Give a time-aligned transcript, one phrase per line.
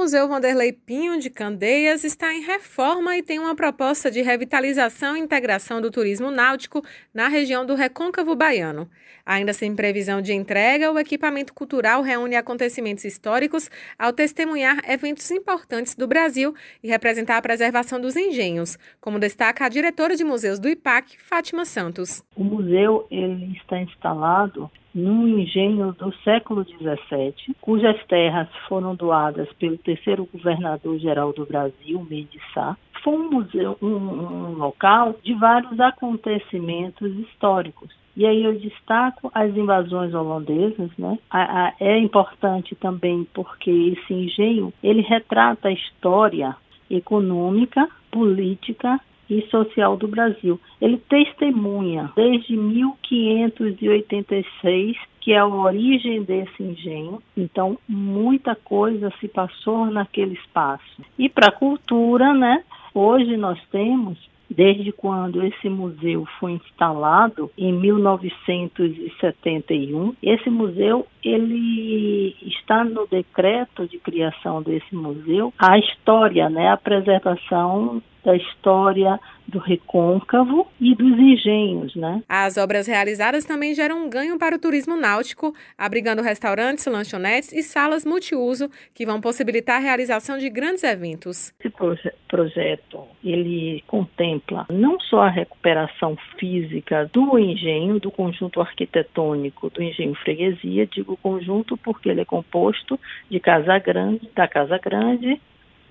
[0.00, 5.20] Museu Vanderlei Pinho de Candeias está em reforma e tem uma proposta de revitalização e
[5.20, 8.88] integração do turismo náutico na região do Recôncavo Baiano.
[9.26, 15.94] Ainda sem previsão de entrega, o equipamento cultural reúne acontecimentos históricos ao testemunhar eventos importantes
[15.94, 20.66] do Brasil e representar a preservação dos engenhos, como destaca a diretora de museus do
[20.66, 22.24] IPAC, Fátima Santos.
[22.34, 29.78] O museu ele está instalado num engenho do século XVII, cujas terras foram doadas pelo
[29.78, 32.76] terceiro governador-geral do Brasil, Mendes Sá.
[33.02, 37.90] Foi um, museu, um, um local de vários acontecimentos históricos.
[38.16, 41.18] E aí eu destaco as invasões holandesas, né?
[41.30, 46.54] A, a, é importante também porque esse engenho ele retrata a história
[46.90, 50.60] econômica, política e social do Brasil.
[50.80, 57.22] Ele testemunha desde 1586 que é a origem desse engenho.
[57.36, 61.04] Então, muita coisa se passou naquele espaço.
[61.18, 62.64] E para a cultura, né?
[62.94, 64.16] Hoje nós temos
[64.50, 70.16] desde quando esse museu foi instalado em 1971.
[70.20, 78.02] Esse museu ele está no decreto de criação desse museu a história, né, a preservação
[78.24, 79.18] da história
[79.50, 82.22] do recôncavo e dos engenhos, né?
[82.28, 87.62] As obras realizadas também geram um ganho para o turismo náutico, abrigando restaurantes, lanchonetes e
[87.62, 91.52] salas multiuso que vão possibilitar a realização de grandes eventos.
[91.58, 99.68] Esse proje projeto, ele contempla não só a recuperação física do engenho, do conjunto arquitetônico
[99.70, 102.98] do engenho freguesia, digo conjunto porque ele é composto
[103.28, 105.40] de casa grande, da casa grande,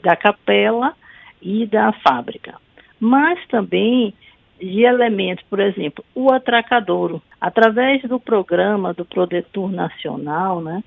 [0.01, 0.95] da capela
[1.41, 2.55] e da fábrica,
[2.99, 4.13] mas também
[4.59, 7.21] de elementos, por exemplo, o atracadouro.
[7.39, 10.83] Através do programa do Prodetur Nacional, né,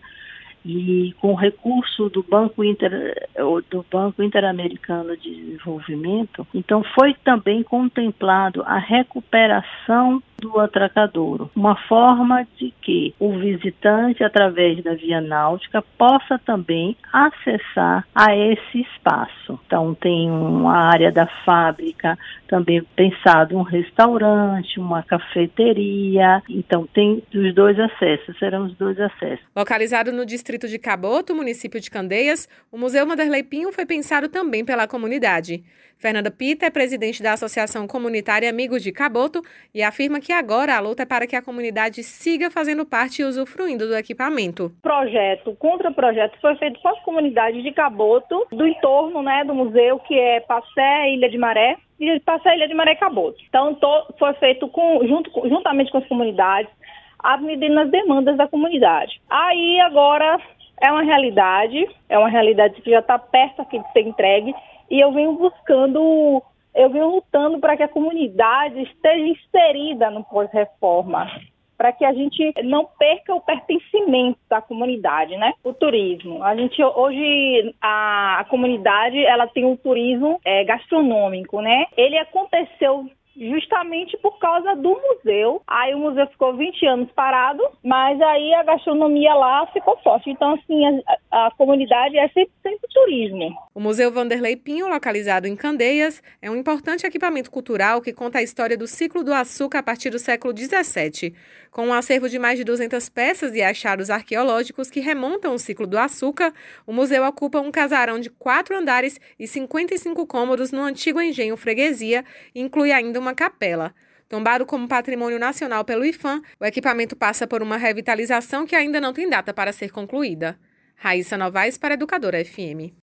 [0.65, 3.29] e com recurso do Banco, Inter,
[3.71, 12.45] do Banco Interamericano de Desenvolvimento, então foi também contemplado a recuperação do atracadouro, uma forma
[12.57, 19.61] de que o visitante, através da via náutica, possa também acessar a esse espaço.
[19.65, 27.55] Então tem uma área da fábrica também pensado um restaurante, uma cafeteria, então tem os
[27.55, 29.47] dois acessos, serão os dois acessos.
[29.55, 34.65] Localizado no distrito de Caboto, município de Candeias, o Museu Vanderlei Pinho foi pensado também
[34.65, 35.63] pela comunidade.
[36.03, 39.41] Fernanda Pita é presidente da Associação Comunitária Amigos de Caboto
[39.73, 43.25] e afirma que agora a luta é para que a comunidade siga fazendo parte e
[43.25, 44.73] usufruindo do equipamento.
[44.83, 49.99] Projeto, contra projeto, foi feito com as comunidades de Caboto, do entorno né, do museu,
[50.01, 53.39] que é Passé, Ilha de Maré, e Passé, Ilha de Maré Caboto.
[53.49, 53.77] Então,
[54.19, 56.71] foi feito com, junto, juntamente com as comunidades,
[57.19, 59.21] atendendo as demandas da comunidade.
[59.31, 60.39] Aí, agora,
[60.81, 64.53] é uma realidade, é uma realidade que já está perto aqui de ser entregue,
[64.91, 66.43] e eu venho buscando,
[66.75, 71.31] eu venho lutando para que a comunidade esteja inserida no pós-reforma,
[71.77, 75.53] para que a gente não perca o pertencimento da comunidade, né?
[75.65, 76.43] O turismo.
[76.43, 81.87] A gente hoje a, a comunidade ela tem um turismo é, gastronômico, né?
[81.97, 83.07] Ele aconteceu
[83.37, 85.63] justamente por causa do museu.
[85.67, 90.31] Aí o museu ficou 20 anos parado, mas aí a gastronomia lá ficou forte.
[90.31, 93.57] Então, assim, a, a comunidade é sempre, sempre turismo.
[93.75, 98.43] O Museu Vanderlei Pinho, localizado em Candeias, é um importante equipamento cultural que conta a
[98.43, 101.35] história do ciclo do açúcar a partir do século XVII.
[101.71, 105.87] Com um acervo de mais de 200 peças e achados arqueológicos que remontam o ciclo
[105.87, 106.53] do açúcar,
[106.87, 112.25] o museu ocupa um casarão de quatro andares e 55 cômodos no antigo engenho freguesia
[112.55, 113.95] e inclui ainda uma capela.
[114.29, 119.13] Tombado como patrimônio nacional pelo IFAM, o equipamento passa por uma revitalização que ainda não
[119.13, 120.59] tem data para ser concluída.
[120.97, 122.91] Raíssa Novaes para Educadora FM.